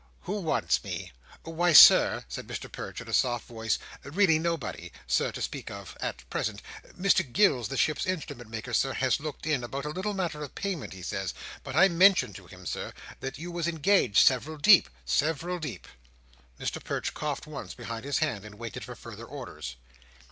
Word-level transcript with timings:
"Who 0.21 0.39
wants 0.39 0.83
me?" 0.83 1.11
"Why, 1.43 1.73
Sir," 1.73 2.25
said 2.27 2.47
Mr 2.47 2.71
Perch, 2.71 3.01
in 3.01 3.07
a 3.07 3.13
soft 3.13 3.45
voice, 3.45 3.77
"really 4.03 4.39
nobody, 4.39 4.91
Sir, 5.05 5.31
to 5.33 5.43
speak 5.43 5.69
of 5.69 5.95
at 6.01 6.27
present. 6.27 6.63
Mr 6.99 7.21
Gills 7.31 7.67
the 7.67 7.77
Ship's 7.77 8.07
Instrument 8.07 8.49
maker, 8.49 8.73
Sir, 8.73 8.93
has 8.93 9.19
looked 9.19 9.45
in, 9.45 9.63
about 9.63 9.85
a 9.85 9.89
little 9.91 10.15
matter 10.15 10.41
of 10.41 10.55
payment, 10.55 10.93
he 10.93 11.03
says: 11.03 11.35
but 11.63 11.75
I 11.75 11.87
mentioned 11.87 12.33
to 12.37 12.47
him, 12.47 12.65
Sir, 12.65 12.93
that 13.19 13.37
you 13.37 13.51
was 13.51 13.67
engaged 13.67 14.17
several 14.25 14.57
deep; 14.57 14.89
several 15.05 15.59
deep." 15.59 15.87
Mr 16.59 16.83
Perch 16.83 17.13
coughed 17.13 17.45
once 17.45 17.75
behind 17.75 18.03
his 18.03 18.17
hand, 18.17 18.43
and 18.43 18.55
waited 18.55 18.83
for 18.83 18.95
further 18.95 19.25
orders. 19.25 19.75